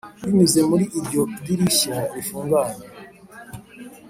[0.23, 2.75] binyuze muri iryo dirishya rifunguye.